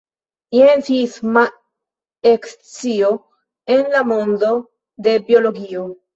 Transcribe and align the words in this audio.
Jen 0.59 0.79
sisma 0.87 1.43
ekscio 2.31 3.11
en 3.77 3.85
la 3.93 4.03
mondo 4.15 4.51
de 5.09 5.17
biologio. 5.31 5.87